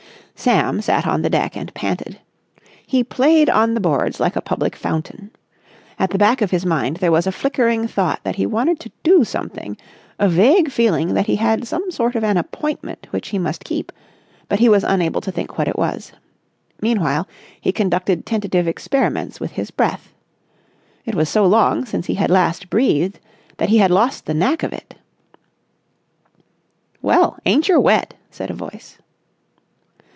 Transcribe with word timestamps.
Sam 0.33 0.81
sat 0.81 1.05
on 1.05 1.21
the 1.21 1.29
deck 1.29 1.55
and 1.55 1.71
panted. 1.75 2.17
He 2.87 3.03
played 3.03 3.47
on 3.47 3.75
the 3.75 3.79
boards 3.79 4.19
like 4.19 4.35
a 4.35 4.41
public 4.41 4.75
fountain. 4.75 5.29
At 5.99 6.09
the 6.09 6.17
back 6.17 6.41
of 6.41 6.49
his 6.49 6.65
mind 6.65 6.97
there 6.97 7.11
was 7.11 7.27
a 7.27 7.31
flickering 7.31 7.87
thought 7.87 8.21
that 8.23 8.37
he 8.37 8.47
wanted 8.47 8.79
to 8.79 8.91
do 9.03 9.23
something, 9.23 9.77
a 10.17 10.27
vague 10.27 10.71
feeling 10.71 11.13
that 11.13 11.27
he 11.27 11.35
had 11.35 11.67
some 11.67 11.91
sort 11.91 12.15
of 12.15 12.23
an 12.23 12.37
appointment 12.37 13.05
which 13.11 13.27
he 13.27 13.37
must 13.37 13.63
keep; 13.63 13.91
but 14.49 14.57
he 14.59 14.67
was 14.67 14.83
unable 14.83 15.21
to 15.21 15.31
think 15.31 15.59
what 15.59 15.67
it 15.67 15.77
was. 15.77 16.11
Meanwhile, 16.81 17.27
he 17.59 17.71
conducted 17.71 18.25
tentative 18.25 18.67
experiments 18.67 19.39
with 19.39 19.51
his 19.51 19.69
breath. 19.69 20.11
It 21.05 21.13
was 21.13 21.29
so 21.29 21.45
long 21.45 21.85
since 21.85 22.07
he 22.07 22.15
had 22.15 22.31
last 22.31 22.67
breathed 22.71 23.19
that 23.57 23.69
he 23.69 23.77
had 23.77 23.91
lost 23.91 24.25
the 24.25 24.33
knack 24.33 24.63
of 24.63 24.73
it. 24.73 24.95
"Well, 26.99 27.37
aincher 27.45 27.79
wet?" 27.79 28.15
said 28.31 28.49
a 28.49 28.55
voice. 28.55 28.97